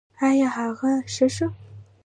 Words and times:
ایا 0.27 0.47
هغه 0.55 0.91
ښه 1.13 1.27
شو؟ 1.35 1.47